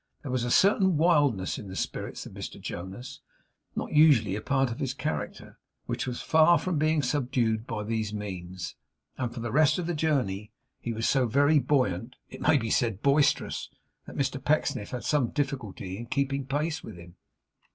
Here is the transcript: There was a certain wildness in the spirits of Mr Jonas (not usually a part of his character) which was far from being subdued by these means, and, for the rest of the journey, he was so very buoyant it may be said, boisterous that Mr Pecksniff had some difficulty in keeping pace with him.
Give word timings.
There 0.23 0.31
was 0.31 0.43
a 0.43 0.49
certain 0.49 0.97
wildness 0.97 1.59
in 1.59 1.67
the 1.67 1.75
spirits 1.75 2.25
of 2.25 2.33
Mr 2.33 2.59
Jonas 2.59 3.19
(not 3.75 3.91
usually 3.93 4.35
a 4.35 4.41
part 4.41 4.71
of 4.71 4.79
his 4.79 4.95
character) 4.95 5.59
which 5.85 6.07
was 6.07 6.23
far 6.23 6.57
from 6.57 6.79
being 6.79 7.03
subdued 7.03 7.67
by 7.67 7.83
these 7.83 8.11
means, 8.11 8.73
and, 9.19 9.31
for 9.31 9.41
the 9.41 9.51
rest 9.51 9.77
of 9.77 9.85
the 9.85 9.93
journey, 9.93 10.51
he 10.79 10.91
was 10.91 11.07
so 11.07 11.27
very 11.27 11.59
buoyant 11.59 12.15
it 12.31 12.41
may 12.41 12.57
be 12.57 12.71
said, 12.71 13.03
boisterous 13.03 13.69
that 14.07 14.15
Mr 14.17 14.43
Pecksniff 14.43 14.89
had 14.89 15.03
some 15.03 15.29
difficulty 15.29 15.99
in 15.99 16.07
keeping 16.07 16.47
pace 16.47 16.83
with 16.83 16.95
him. 16.97 17.17